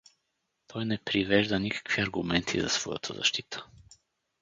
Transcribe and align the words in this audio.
Той 0.67 0.85
не 0.85 0.97
привежда 0.97 1.59
никакви 1.59 2.01
аргументи 2.01 2.61
за 2.61 2.69
своята 2.69 3.13
защита. 3.13 3.65